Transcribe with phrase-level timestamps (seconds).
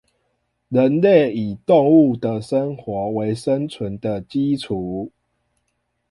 [0.69, 5.11] 人類以動物的生活為生存的基礎